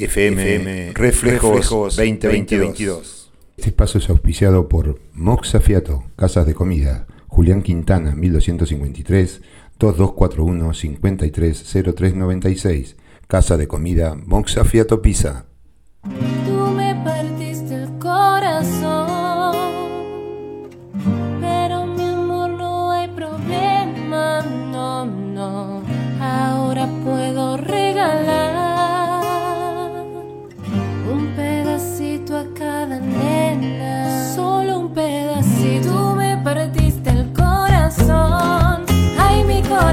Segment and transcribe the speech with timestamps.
[0.00, 3.32] FM, Reflejos, 2022.
[3.56, 9.40] Este espacio es auspiciado por Moxa Fiato, Casas de Comida, Julián Quintana, 1253,
[9.76, 15.46] 2241 530396, Casa de Comida Moxa Fiato Pisa.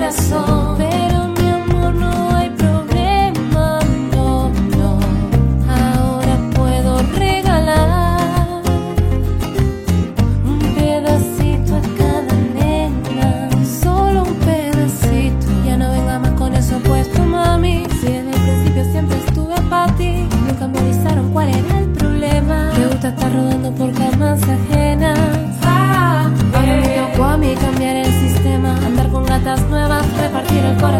[0.06, 0.85] Mi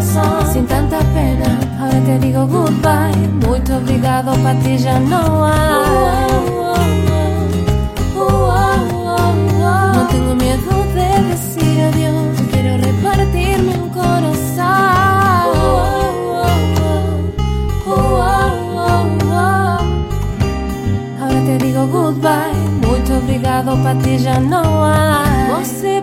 [0.06, 1.58] corazón sin tanta pena.
[1.80, 6.30] Ahora te digo goodbye, muy obrigado, para ti ya no hay.
[9.94, 14.66] No tengo miedo de decir adiós, quiero repartirme un corazón.
[21.20, 22.54] Ahora te digo goodbye,
[22.86, 25.24] muito obrigado, para ti já não há.
[25.58, 26.02] Você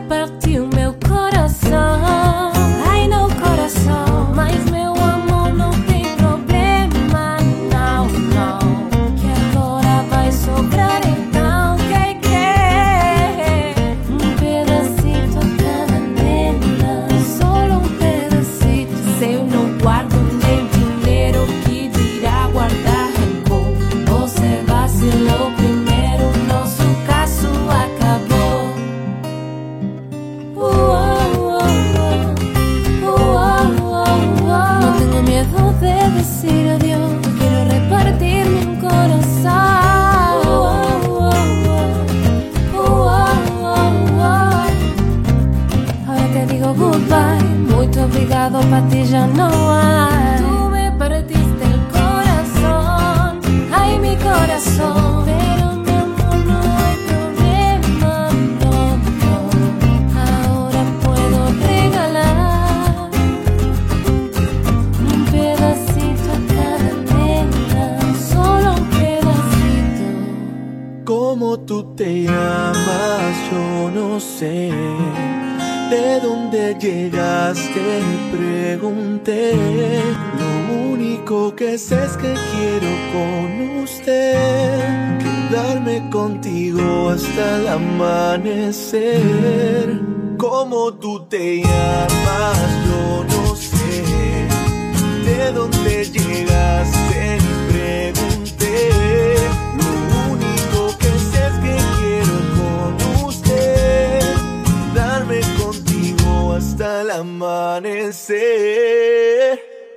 [78.31, 79.53] Pregunté.
[80.39, 80.51] Lo
[80.91, 89.13] único que sé es que quiero con usted quedarme contigo hasta el amanecer.
[90.37, 92.57] ¿Cómo tú te llamas?
[92.87, 94.03] Yo no sé.
[95.25, 97.52] ¿De dónde llegaste?
[107.13, 108.39] Amanecer.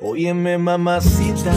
[0.00, 1.52] Óyeme, mamacita,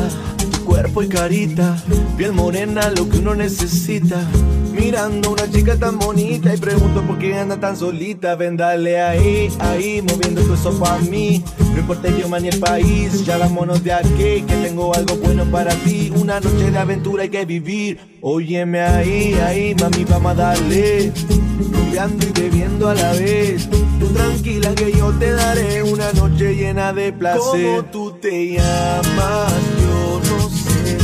[0.65, 1.77] cuerpo y carita,
[2.17, 4.25] piel morena, lo que uno necesita.
[4.71, 8.35] Mirando una chica tan bonita y pregunto por qué anda tan solita.
[8.35, 11.43] Ven, dale ahí, ahí, moviendo tu eso pa' mí.
[11.73, 15.43] No importa el idioma ni el país, ya vámonos de aquí, que tengo algo bueno
[15.51, 16.13] para ti.
[16.15, 17.99] Una noche de aventura hay que vivir.
[18.21, 21.11] Óyeme ahí, ahí, mami, vamos a darle.
[21.59, 23.69] Rumbeando y bebiendo a la vez.
[23.99, 27.41] Tú tranquila que yo te daré una noche llena de placer.
[27.41, 29.53] ¿Cómo tú te llamas?
[29.81, 30.97] Yo no sé.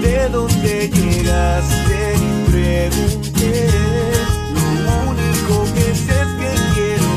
[0.00, 2.14] ¿De dónde llegaste?
[2.16, 3.68] Y pregunté.
[4.84, 7.10] Lo único que sé es que quiero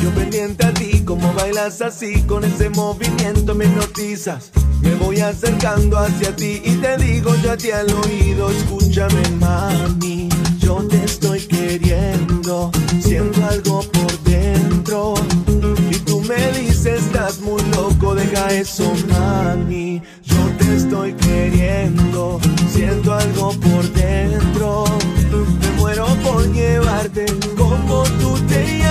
[0.02, 0.93] yo pendiente a ti,
[1.24, 4.52] como bailas así, con ese movimiento me hipnotizas.
[4.82, 10.28] Me voy acercando hacia ti y te digo yo a ti al oído, escúchame mami,
[10.60, 12.72] yo te estoy queriendo,
[13.02, 15.14] siento algo por dentro.
[15.90, 22.40] Y tú me dices, estás muy loco, deja eso mami, yo te estoy queriendo,
[22.70, 24.84] siento algo por dentro.
[25.62, 27.26] Me muero por llevarte
[27.58, 28.83] como tú te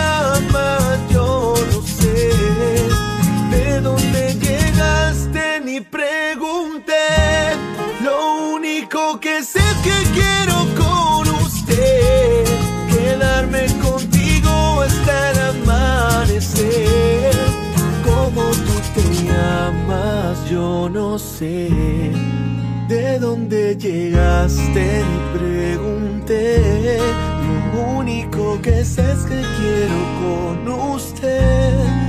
[5.72, 7.06] ni pregunté.
[8.04, 12.44] Lo único que sé es que quiero con usted
[12.94, 17.34] quedarme contigo hasta el amanecer.
[18.04, 21.70] Como tú te llamas, yo no sé.
[22.88, 26.98] De dónde llegaste ni pregunté.
[27.74, 32.01] Lo único que sé es que quiero con usted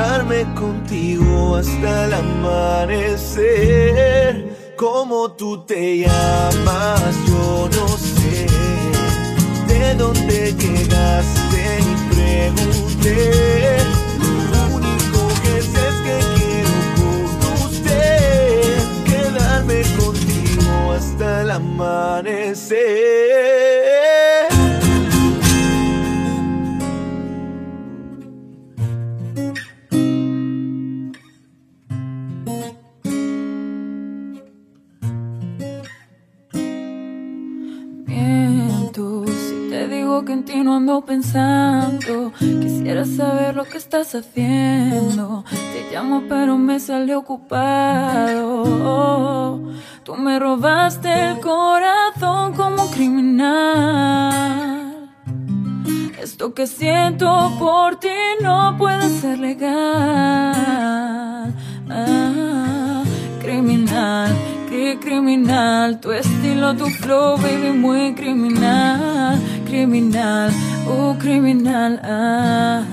[0.00, 3.54] quedarme contigo hasta el amanecer.
[4.76, 7.16] ¿Cómo tú te llamas?
[7.26, 8.46] Yo no sé
[9.68, 13.76] de dónde llegaste ni pregunté.
[14.52, 16.74] Lo único que sé es que quiero
[17.40, 22.80] con usted quedarme contigo hasta el amanecer.
[40.24, 42.32] Que en ti no ando pensando.
[42.38, 45.44] Quisiera saber lo que estás haciendo.
[45.50, 48.62] Te llamo, pero me salió ocupado.
[50.04, 53.90] Tú me robaste el corazón como criminal.
[56.20, 58.08] Esto que siento por ti
[58.42, 59.74] no puede ser legal.
[61.88, 63.02] Ah,
[63.40, 64.36] criminal
[65.00, 69.38] criminal, tu estilo, tu flow, baby, muy criminal,
[69.70, 70.50] criminal,
[70.88, 72.84] oh criminal, ah.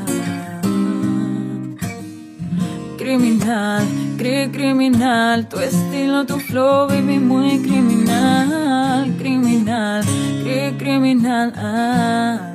[2.99, 3.83] Criminal,
[4.19, 10.03] cri criminal, tu estilo, tu flow, baby, muy criminal, criminal,
[10.43, 12.46] cri criminal, ah.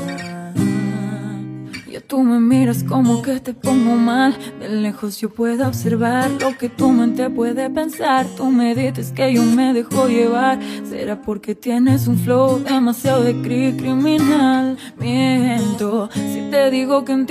[2.13, 4.37] Tú me miras como que te pongo mal.
[4.61, 8.27] De lejos yo puedo observar lo que tu mente puede pensar.
[8.37, 10.59] Tú me dices que yo me dejo llevar.
[10.87, 14.77] Será porque tienes un flow demasiado de cri criminal.
[14.99, 17.27] Miento si te digo que en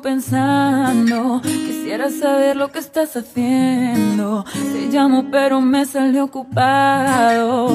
[0.00, 1.40] pensando.
[1.42, 4.44] Quisiera saber lo que estás haciendo.
[4.52, 7.66] Te llamo, pero me sale ocupado.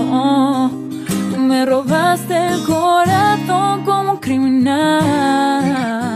[1.33, 6.14] Tú me robaste el corazón como un criminal.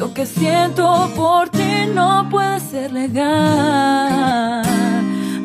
[0.00, 4.62] Esto que siento por ti no puede ser legal.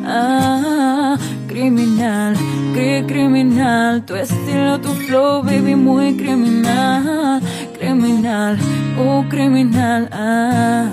[0.02, 2.34] Ah, criminal,
[2.72, 4.02] cri criminal.
[4.06, 7.42] Tu estilo, tu flow, baby, muy criminal.
[7.78, 8.56] Criminal,
[8.98, 10.08] oh criminal.
[10.10, 10.88] Ah,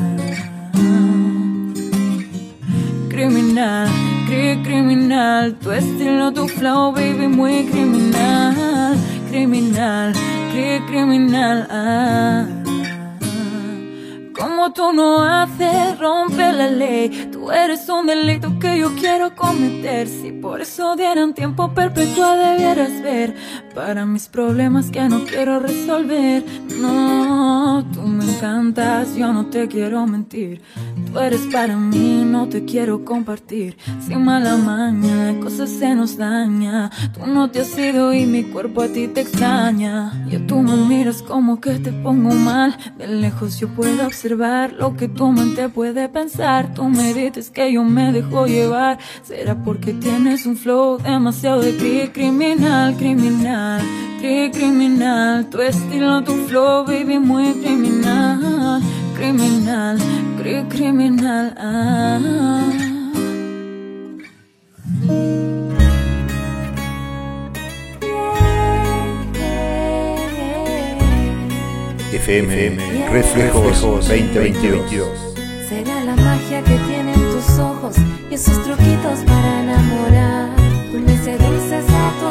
[3.08, 3.88] criminal,
[4.28, 5.54] cri criminal.
[5.62, 8.98] Tu estilo, tu flow, baby, muy criminal.
[9.30, 10.12] Criminal,
[10.52, 11.66] cri criminal.
[11.72, 12.63] Ah.
[14.74, 17.30] Tú no haces, rompe la ley.
[17.32, 20.08] Tú eres un delito que yo quiero cometer.
[20.08, 23.36] Si por eso dieran tiempo perpetua debieras ver.
[23.74, 26.44] Para mis problemas que no quiero resolver.
[26.80, 30.62] No, tú me encantas, yo no te quiero mentir.
[31.12, 33.78] Tú eres para mí, no te quiero compartir.
[34.06, 36.92] Sin mala maña, cosas se nos daña.
[37.14, 40.26] Tú no te has ido y mi cuerpo a ti te extraña.
[40.30, 42.78] Y tú me miras como que te pongo mal.
[42.98, 46.74] De lejos yo puedo observar lo que tu mente puede pensar.
[46.74, 49.00] Tú me dices que yo me dejo llevar.
[49.24, 53.63] Será porque tienes un flow demasiado de cri criminal, criminal,
[54.20, 55.46] cri criminal.
[55.50, 58.82] Tu estilo, tu flow, baby, muy criminal,
[59.16, 59.98] criminal,
[60.38, 61.54] cri criminal.
[61.58, 62.84] Ah.
[72.26, 72.78] FM,
[73.12, 75.10] Reflejos 2022.
[75.68, 77.96] Será la magia que tienen tus ojos
[78.32, 80.50] y esos truquitos para enamorar.
[81.06, 82.28] Me seduces a tu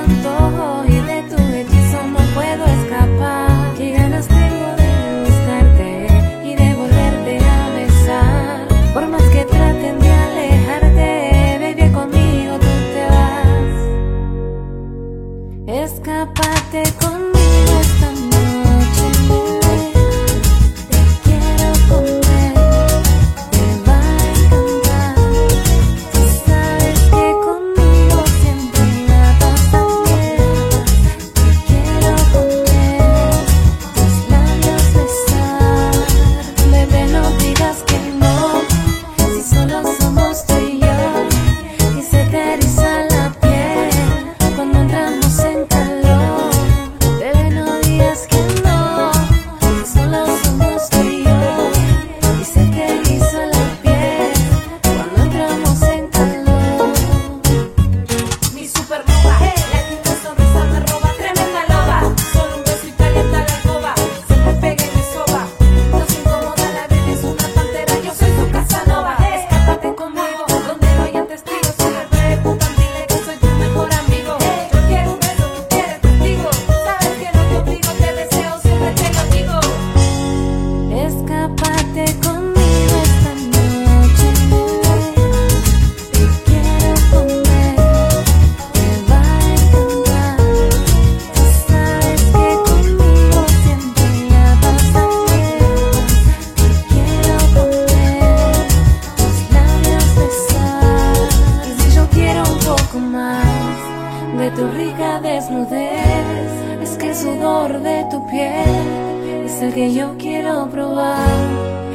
[105.22, 111.28] desnudez, es que el sudor de tu piel es el que yo quiero probar,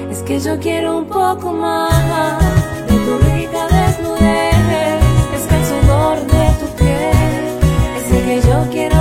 [0.09, 2.39] es que yo quiero un poco más
[2.87, 5.01] de tu rica desnudez,
[5.35, 7.47] es que el sudor de tu piel
[7.97, 8.96] es el que yo quiero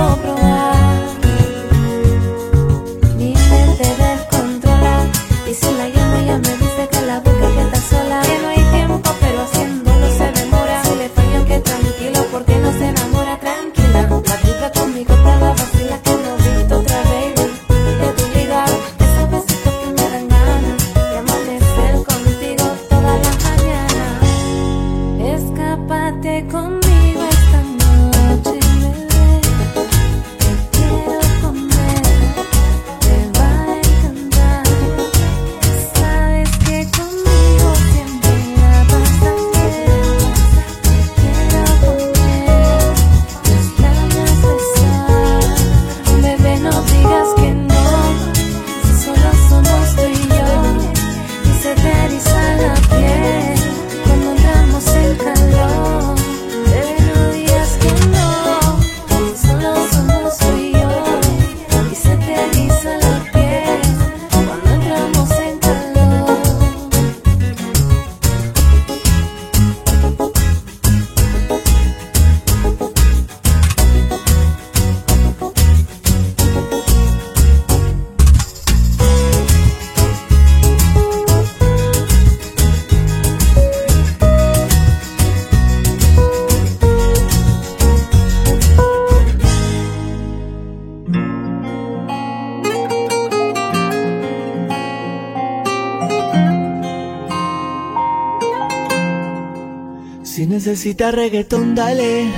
[100.77, 102.31] Si necesitas reggaetón, dale.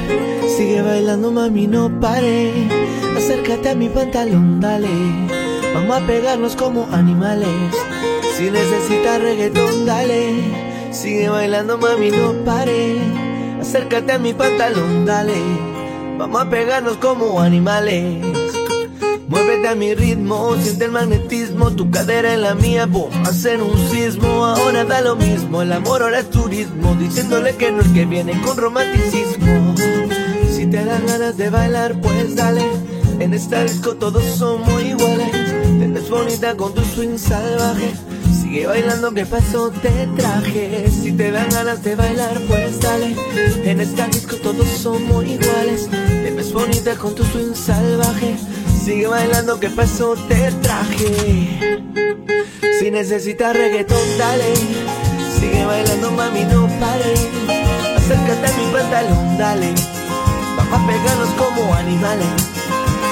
[0.48, 2.54] Sigue bailando, mami, no pare.
[3.18, 4.88] Acércate a mi pantalón, dale.
[5.74, 7.76] Vamos a pegarnos como animales.
[8.38, 10.36] Si necesitas reggaetón, dale.
[10.92, 13.02] Sigue bailando, mami, no pare.
[13.60, 15.42] Acércate a mi pantalón, dale.
[16.18, 18.39] Vamos a pegarnos como animales.
[19.30, 23.78] Muévete a mi ritmo, siente el magnetismo, tu cadera en la mía, boom, hacen un
[23.90, 28.06] sismo, ahora da lo mismo, el amor ahora es turismo, diciéndole que no es que
[28.06, 29.76] viene con romanticismo.
[30.50, 32.64] Si te dan ganas de bailar, pues dale,
[33.20, 37.94] en esta disco todos somos iguales, te bonita con tu swing salvaje.
[38.42, 39.70] Sigue bailando, que pasó?
[39.70, 40.90] Te traje.
[40.90, 43.16] Si te dan ganas de bailar, pues dale.
[43.64, 45.88] En esta disco todos somos iguales.
[45.90, 48.36] Te ves bonita con tu swing salvaje.
[48.84, 50.16] Sigue bailando, que pasó?
[50.28, 51.60] Te traje.
[52.80, 54.54] Si necesitas reggaetón, dale.
[55.40, 57.14] Sigue bailando, mami, no pare.
[57.98, 59.74] Acércate a mi pantalón, dale.
[60.58, 62.28] Vamos a pegarnos como animales.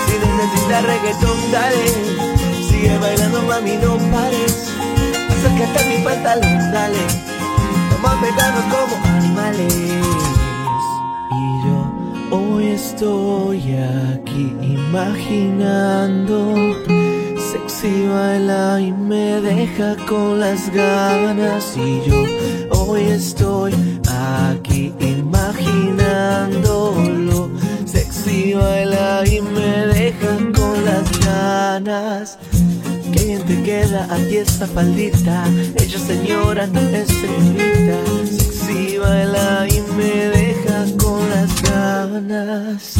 [0.07, 1.85] Si necesitas reggaetón, dale.
[2.69, 4.71] Sigue bailando, mami, no pares.
[5.29, 6.99] Acércate a mi pantalón, dale.
[8.01, 10.16] Vamos a pegarnos como animales.
[12.29, 13.61] Hoy estoy
[14.13, 16.53] aquí imaginando.
[17.37, 21.77] Sexy baila y me deja con las ganas.
[21.77, 22.25] Y yo
[22.71, 23.73] hoy estoy
[24.09, 27.49] aquí imaginándolo.
[27.85, 32.37] Sexy baila y me deja con las ganas.
[33.37, 35.43] Bien te queda a ti esta faldita.
[35.75, 37.97] Ella señora, no es señorita.
[38.25, 42.95] Sexy baila y me deja con las ganas.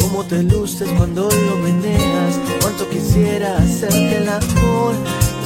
[0.00, 2.40] Cómo te luces cuando lo meneas.
[2.60, 4.94] Cuánto quisiera hacerte el amor.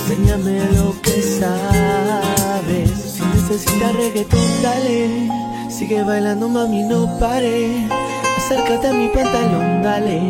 [0.08, 2.90] Enséñame lo que sabes.
[3.14, 5.28] Si necesitas reggaetón, dale.
[5.70, 7.88] Sigue bailando, mami, no pare.
[8.36, 10.20] Acércate a mi pantalón, dale.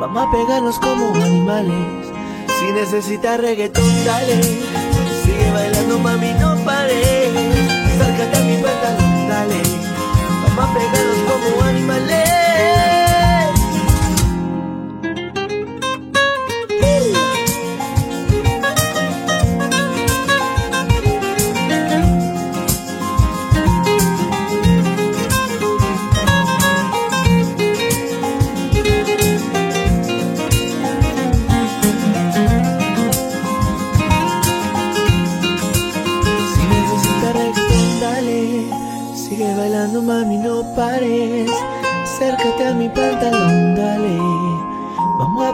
[0.00, 2.11] Vamos a pegarnos como animales.
[2.62, 4.40] Si necesitas reggaetón, dale.
[4.40, 7.26] Sigue bailando, mami, no pare.
[7.86, 9.62] Acércate a mi pantalón, dale.
[10.56, 12.31] Vamos a pegarnos como animales.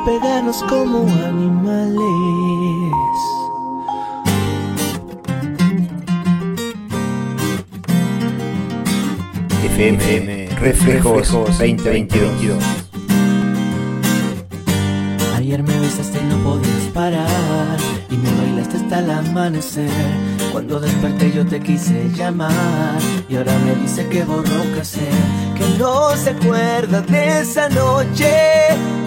[0.09, 2.01] Pegarnos como animales.
[9.65, 12.65] FM Reflejos 2022.
[15.37, 17.79] Ayer me besaste y no podías parar.
[18.75, 19.91] hasta el amanecer.
[20.53, 22.99] Cuando desperté yo te quise llamar
[23.29, 28.33] y ahora me dice que borró cassette, que no se acuerda de esa noche,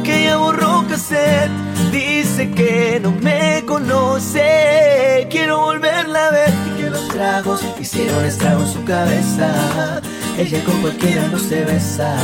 [0.04, 1.52] que ya borró cassette.
[1.92, 8.62] Dice que no me conoce, quiero volverla a ver y que los tragos hicieron estrago
[8.62, 10.02] en su cabeza.
[10.38, 12.16] Ella con cualquiera no se besa.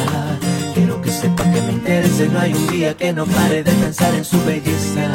[0.73, 4.13] Quiero que sepa que me interese, no hay un día que no pare de pensar
[4.13, 5.11] en su belleza.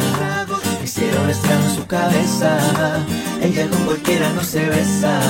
[0.84, 2.58] Hicieron estrago en su cabeza,
[3.40, 5.20] ella con cualquiera no se besa.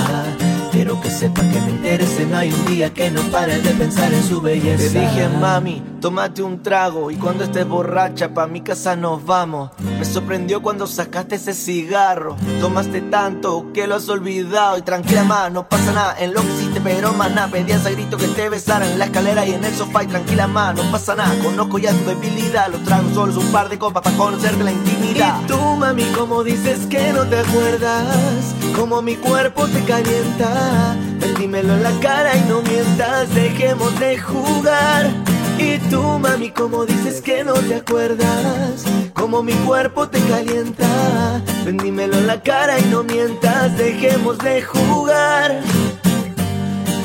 [0.83, 4.13] Quiero que sepa que me interese, no hay un día que no pare de pensar
[4.13, 4.93] en su belleza.
[4.93, 9.71] Te dije, mami, tómate un trago y cuando estés borracha pa' mi casa nos vamos.
[9.79, 12.35] Me sorprendió cuando sacaste ese cigarro.
[12.61, 16.17] Tomaste tanto que lo has olvidado y tranquila más, no pasa nada.
[16.19, 17.47] En lo que hiciste, pero nada.
[17.47, 20.49] Pedías a grito que te besaran en la escalera y en el sofá y tranquila
[20.49, 21.33] más, no pasa nada.
[21.45, 25.41] Conozco ya tu debilidad, los tragos solo un par de copas para conocerte la intimidad.
[25.45, 30.72] Y tú, mami, como dices que no te acuerdas, como mi cuerpo te calienta.
[31.21, 35.11] Ven, dímelo en la cara y no mientas, dejemos de jugar.
[35.59, 41.41] Y tú, mami, como dices que no te acuerdas, como mi cuerpo te calienta.
[41.65, 45.61] Ven, dímelo en la cara y no mientas, dejemos de jugar.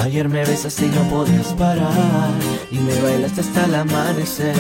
[0.02, 2.32] Ayer me besas y no podías parar
[2.72, 4.56] y me bailaste hasta el amanecer.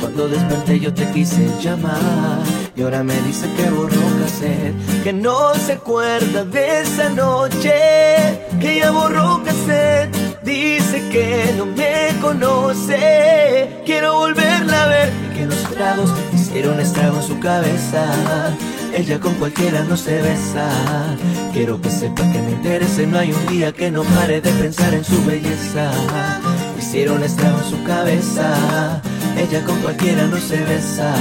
[0.00, 2.40] Cuando desperté yo te quise llamar
[2.74, 7.72] y ahora me dice que borró cassette, que no se acuerda de esa noche,
[8.60, 10.16] que ya borró cassette.
[10.42, 17.22] Dice que no me conoce, quiero volverla a ver que los tragos hicieron estrago en
[17.22, 18.06] su cabeza.
[18.94, 20.68] Ella con cualquiera no se besa.
[21.52, 24.94] Quiero que sepa que me interese, no hay un día que no pare de pensar
[24.94, 25.90] en su belleza.
[26.78, 29.00] Hicieron estrago en su cabeza.
[29.36, 31.12] Ella con cualquiera no se besa.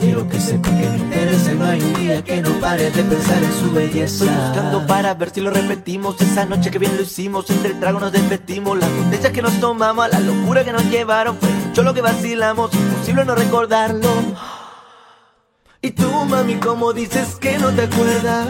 [0.00, 3.42] Quiero que sepa que me interese, no hay un día que no pare de pensar
[3.42, 4.24] en su belleza.
[4.24, 6.20] Estoy buscando para ver si lo repetimos.
[6.20, 8.78] Esa noche que bien lo hicimos, entre el trago nos desvestimos.
[8.78, 11.36] Las botellas que nos tomamos, la locura que nos llevaron.
[11.38, 14.10] Fue mucho lo que vacilamos, imposible no recordarlo.
[15.80, 18.48] Y tú, mami, como dices que no te acuerdas,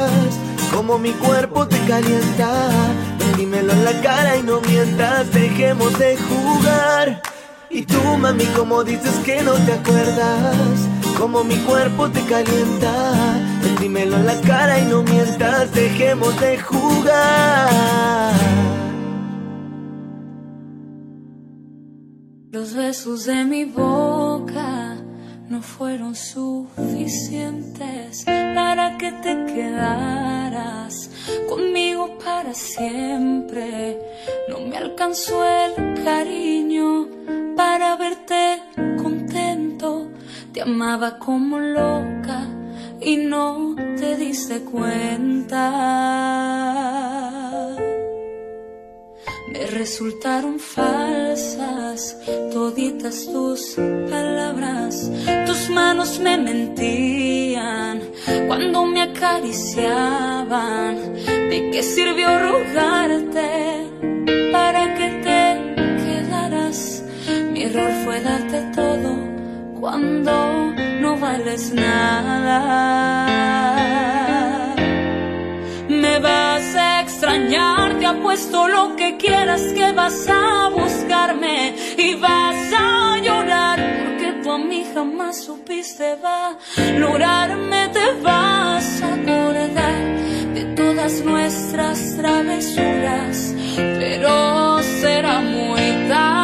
[0.72, 2.70] como mi cuerpo te calienta.
[3.36, 7.22] Dímelo en la cara y no mientas, dejemos de jugar.
[7.74, 12.92] Y tú, mami, como dices que no te acuerdas, como mi cuerpo te calienta.
[13.64, 18.32] Ven, dímelo en la cara y no mientas, dejemos de jugar.
[22.52, 24.93] Los besos de mi boca
[25.54, 31.08] no fueron suficientes para que te quedaras
[31.48, 34.00] conmigo para siempre.
[34.48, 37.06] No me alcanzó el cariño
[37.56, 38.64] para verte
[39.00, 40.10] contento.
[40.52, 42.48] Te amaba como loca
[43.00, 45.60] y no te diste cuenta.
[49.54, 52.16] Me resultaron falsas
[52.52, 53.76] toditas tus
[54.10, 55.08] palabras.
[55.46, 58.02] Tus manos me mentían
[58.48, 60.96] cuando me acariciaban.
[61.50, 63.92] ¿De qué sirvió rogarte
[64.50, 65.40] para que te
[66.02, 67.04] quedaras?
[67.52, 69.16] Mi error fue darte todo
[69.78, 72.58] cuando no vales nada.
[75.88, 76.53] Me vas
[77.34, 83.78] a extrañar, te apuesto lo que quieras que vas a buscarme y vas a llorar
[84.04, 93.54] porque tú a mí jamás supiste valorarme, te vas a acordar de todas nuestras travesuras,
[93.76, 96.43] pero será muy tarde.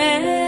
[0.00, 0.39] No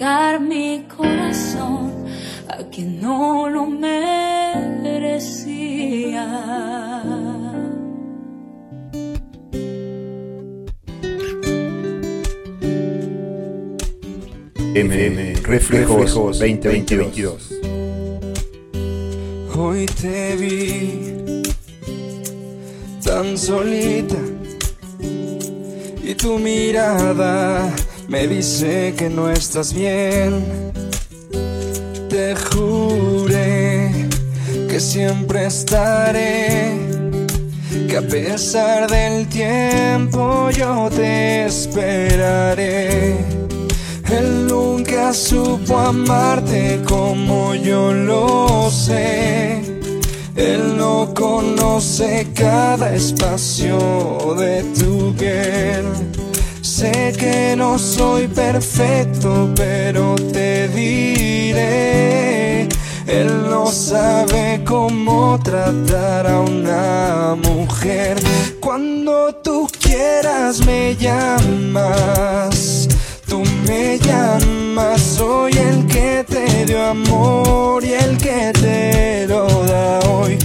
[0.00, 2.06] entregar mi corazón
[2.48, 4.24] a quien no lo merecía.
[14.74, 17.52] MM Reflejos 2022.
[19.54, 21.42] Hoy te vi
[23.04, 24.16] tan solita
[26.02, 27.70] y tu mirada
[28.10, 30.72] me dice que no estás bien.
[32.08, 34.08] Te juré
[34.68, 36.72] que siempre estaré,
[37.88, 43.16] que a pesar del tiempo yo te esperaré.
[44.10, 49.62] Él nunca supo amarte como yo lo sé.
[50.34, 56.19] Él no conoce cada espacio de tu piel.
[56.80, 62.62] Sé que no soy perfecto, pero te diré.
[63.06, 68.16] Él no sabe cómo tratar a una mujer.
[68.60, 72.88] Cuando tú quieras me llamas.
[73.28, 80.00] Tú me llamas, soy el que te dio amor y el que te lo da
[80.08, 80.38] hoy.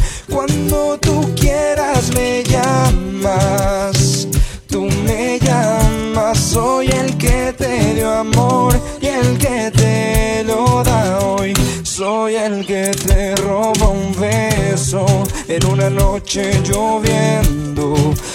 [9.02, 11.54] Y el que te lo da hoy.
[11.84, 15.06] Soy el que te roba un beso
[15.50, 17.94] en una noche lloviendo.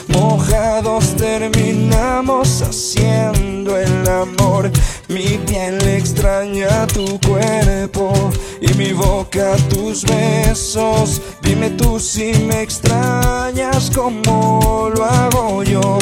[0.08, 4.70] Mojados terminamos haciendo el amor.
[5.08, 8.12] Mi piel extraña tu cuerpo
[8.60, 11.22] y mi boca tus besos.
[11.40, 15.98] Dime tú si me extrañas como lo hago yo.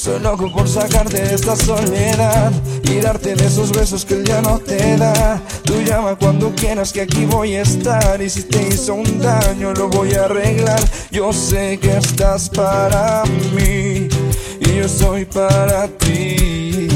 [0.00, 2.50] Estoy loco por sacarte de esta soledad
[2.84, 5.42] y darte de esos besos que él ya no te da.
[5.62, 9.74] Tú llama cuando quieras que aquí voy a estar y si te hizo un daño
[9.74, 10.80] lo voy a arreglar.
[11.10, 14.08] Yo sé que estás para mí
[14.60, 16.88] y yo soy para ti.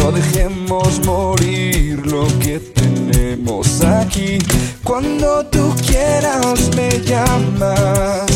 [0.00, 4.38] No dejemos morir lo que tenemos aquí.
[4.82, 8.27] Cuando tú quieras me llamas,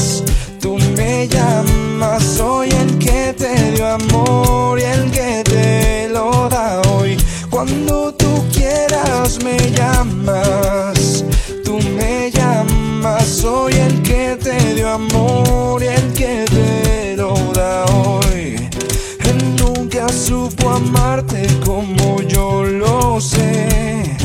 [1.22, 2.22] me llamas.
[2.24, 7.16] Soy el que te dio amor y el que te lo da hoy.
[7.48, 11.24] Cuando tú quieras me llamas,
[11.64, 13.24] tú me llamas.
[13.26, 18.56] Soy el que te dio amor y el que te lo da hoy.
[19.24, 24.16] Él nunca supo amarte como yo lo sé.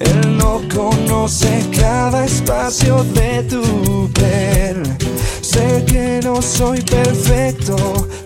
[0.00, 4.96] Él no conoce cada espacio de tu piel.
[5.56, 7.76] Sé que no soy perfecto,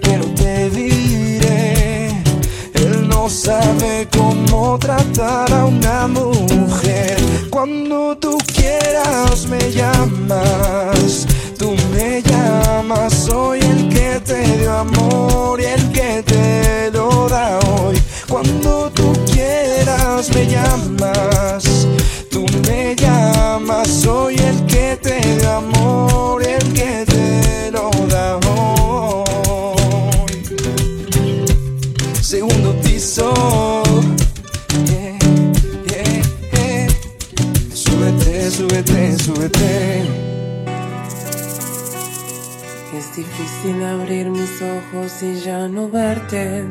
[0.00, 2.08] pero te diré.
[2.74, 7.16] Él no sabe cómo tratar a una mujer.
[7.48, 13.14] Cuando tú quieras me llamas, tú me llamas.
[13.14, 17.96] Soy el que te dio amor y el que te lo da hoy.
[18.28, 21.86] Cuando tú quieras me llamas,
[22.28, 23.86] tú me llamas.
[23.86, 26.39] Soy el que te dio amor
[42.94, 46.62] Es difícil abrir mis ojos y ya no verte.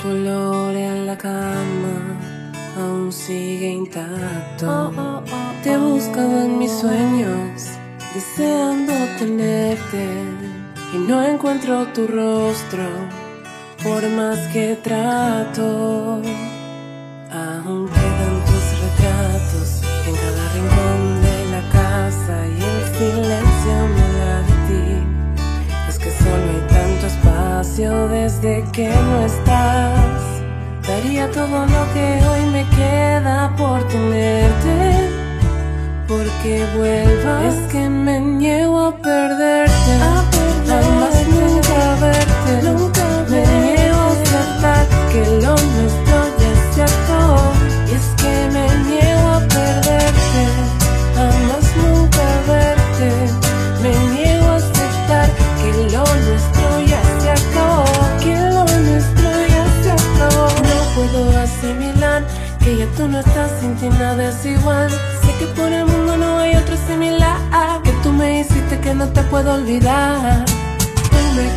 [0.00, 2.20] Tu olor en la cama
[2.78, 5.22] aún sigue intacto.
[5.64, 7.70] Te he buscado en mis sueños,
[8.14, 10.06] deseando tenerte.
[10.94, 12.84] Y no encuentro tu rostro,
[13.82, 16.22] por más que trato.
[28.44, 30.20] Desde que no estás.
[30.86, 35.08] Daría todo lo que hoy me queda por tenerte.
[36.06, 39.92] Porque vuelvas, es que me niego a perderte.
[40.66, 42.83] Jamás nunca verte.
[62.74, 64.90] que ya tú no estás, sin ti nada es igual.
[64.90, 67.36] Sé que por el mundo no hay otro similar
[67.82, 70.44] Que tú me hiciste que no te puedo olvidar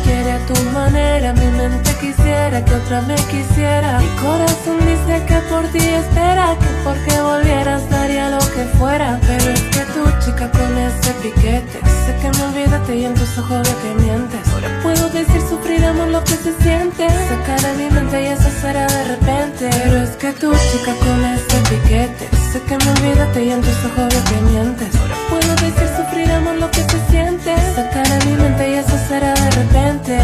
[0.02, 3.98] quiere a tu manera, mi mente quisiera que otra me quisiera.
[3.98, 9.20] Mi corazón dice que por ti espera, que porque volvieras daría lo que fuera.
[9.26, 13.38] Pero es que tu chica con ese piquete, sé que me olvidaste y en tus
[13.38, 14.48] ojos veo que mientes.
[14.52, 17.08] Ahora puedo decir sufrir amor lo que se siente.
[17.28, 19.70] Sacar de mi mente y eso será de repente.
[19.70, 23.78] Pero es que tu chica con ese piquete, sé que me olvidaste y en tus
[23.84, 24.96] ojos veo que mientes.
[24.96, 27.54] Ahora puedo decir sufrir amor lo que se siente.
[27.74, 30.18] Sacar de mi mente y eso será de repente.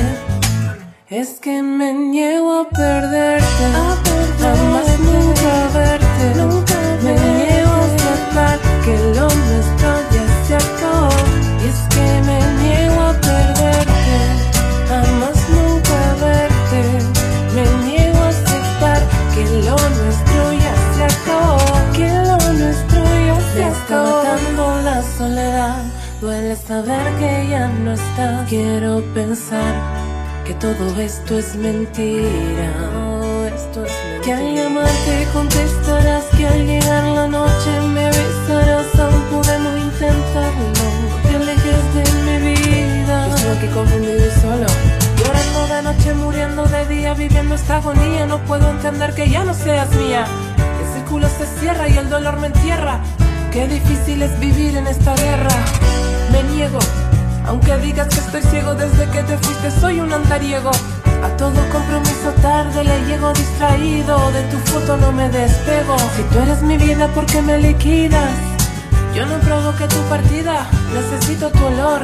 [1.11, 3.65] Es que me niego a perderte,
[4.41, 11.09] jamás nunca verte, nunca me niego a aceptar que lo nuestro ya se acabó.
[11.63, 12.84] Y es que me niego
[23.57, 25.77] Está matando la soledad,
[26.21, 28.49] duele saber que ya no estás.
[28.49, 29.75] Quiero pensar
[30.45, 32.73] que todo esto es mentira.
[33.55, 34.23] esto es mentira.
[34.25, 40.67] Que al llamarte contestarás, que al llegar la noche me besarás, aún podemos intentarlo.
[41.11, 43.29] No te alejes de mi vida.
[43.29, 44.67] Yo estoy aquí confundido y solo.
[45.17, 48.27] Llorando de noche, muriendo de día, viviendo esta agonía.
[48.27, 50.25] No puedo entender que ya no seas mía.
[50.81, 53.01] El círculo se cierra y el dolor me entierra.
[53.55, 55.57] Qué difícil es vivir en esta guerra.
[56.33, 56.81] Me niego
[57.47, 60.71] aunque digas que estoy ciego desde que te fuiste, soy un andariego.
[61.23, 64.33] A todo compromiso tarde le llego distraído.
[64.33, 65.97] De tu foto no me despego.
[66.17, 68.31] Si tú eres mi vida, ¿por qué me liquidas?
[69.15, 70.67] Yo no provoqué tu partida.
[70.95, 72.01] Necesito tu olor.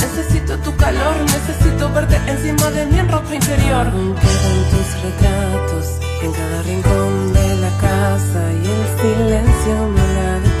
[0.00, 1.14] Necesito tu calor.
[1.20, 3.86] Necesito verte encima de mí en ropa interior.
[3.92, 5.86] Quedan tus retratos
[6.22, 8.40] en cada rincón de la casa.
[8.52, 10.57] Y el silencio me da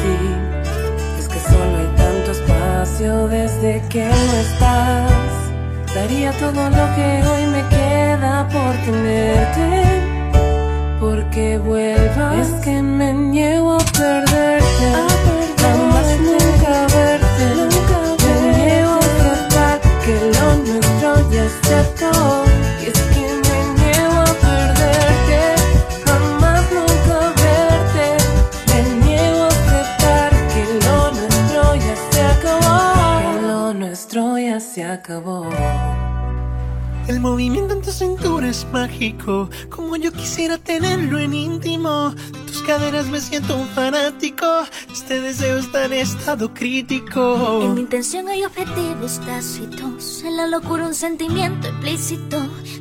[2.86, 5.10] desde que no estás.
[5.94, 9.82] Daría todo lo que hoy me queda por tenerte.
[11.00, 12.46] Porque vuelvas.
[12.46, 14.27] Es que me niego a perderte.
[37.28, 42.10] Movimiento en tu cintura es mágico, como yo quisiera tenerlo en íntimo.
[42.10, 44.46] De tus caderas me siento un fanático,
[44.90, 47.60] este deseo está en estado crítico.
[47.62, 52.38] En mi intención hay objetivos tácitos, en la locura un sentimiento implícito.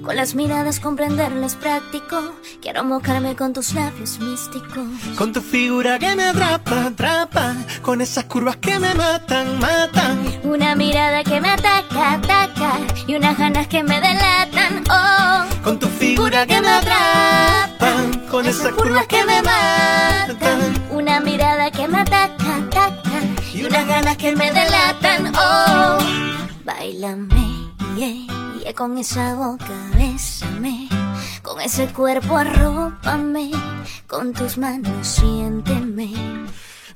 [0.08, 4.88] Con las miradas comprenderlo es práctico, quiero mojarme con tus labios místicos.
[5.18, 10.18] Con tu figura que me atrapa, atrapa, con esas curvas que me matan, matan.
[10.44, 15.44] Una mirada que me ataca, ataca, y unas ganas que me delatan, oh.
[15.62, 17.92] Con tu figura que me atrapa,
[18.32, 20.86] con esas curvas que me matan.
[20.90, 23.22] Una mirada que me ataca, ataca,
[23.54, 25.98] y unas ganas que me delatan, oh.
[26.64, 27.57] Bailame,
[27.98, 30.88] yeah, yeah, con esa boca bésame,
[31.42, 33.52] con ese cuerpo arrópame,
[34.06, 36.14] con tus manos siénteme.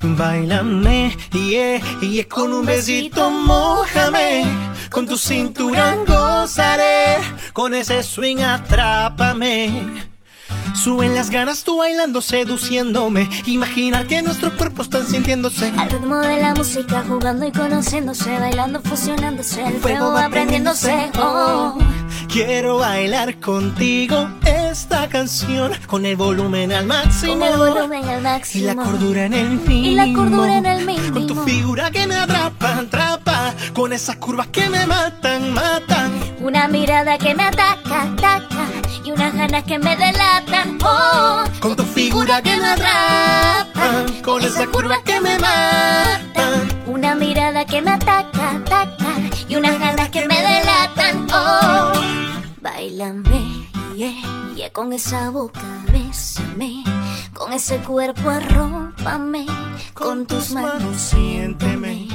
[0.02, 4.46] Bailame, yeah, yeah, con un besito mojame,
[4.90, 7.18] con tu cintura gozaré,
[7.54, 10.11] con ese swing atrápame.
[10.76, 13.30] Suben las ganas tú bailando, seduciéndome.
[13.46, 15.72] Imaginar que nuestros cuerpos están sintiéndose.
[15.78, 21.12] Al ritmo de la música, jugando y conociéndose, bailando, fusionándose, el fuego va prendiéndose.
[21.20, 21.78] Oh.
[22.28, 27.34] Quiero bailar contigo esta canción con el volumen al máximo.
[27.34, 28.66] Con el volumen al Y máximo.
[28.68, 29.86] la cordura en el mínimo.
[29.86, 31.14] Y la cordura en el mínimo.
[31.14, 33.54] Con tu figura que me atrapa, atrapa.
[33.74, 36.12] Con esas curvas que me matan, matan.
[36.40, 38.61] Una mirada que me ataca, ataca.
[39.04, 41.44] Y unas ganas que me delatan, oh.
[41.60, 44.06] Con tu figura que me atrapa.
[44.24, 46.84] Con esas curvas que me matan.
[46.86, 49.16] Una mirada que me ataca, ataca.
[49.48, 51.92] Y unas ganas que me delatan, oh.
[52.62, 55.62] Bailame, yeah, yeah, con esa boca
[55.92, 56.84] bésame.
[57.34, 59.46] Con ese cuerpo arrópame.
[59.94, 62.08] Con tus manos siénteme.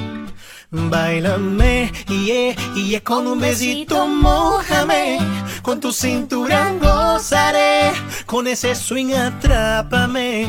[0.91, 5.19] Bailame, yeah, yeah, con un besito mojame,
[5.63, 7.93] con tu cintura gozaré,
[8.27, 10.47] con ese swing atrápame.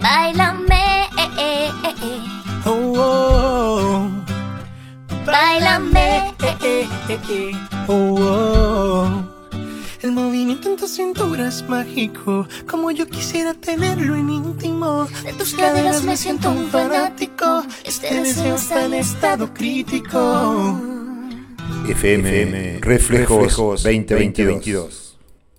[0.00, 2.20] Bailame, eh, eh, eh, eh.
[2.64, 4.08] Oh, oh,
[5.24, 7.52] Bailame, eh, eh, eh, eh.
[7.88, 9.25] Oh, oh.
[10.06, 15.08] El movimiento en tu cintura es mágico, como yo quisiera tenerlo en íntimo.
[15.24, 17.64] De tus caderas me siento un fanático.
[17.84, 20.80] Este deseo está en estado crítico.
[21.88, 25.05] FM, Reflejos 2022.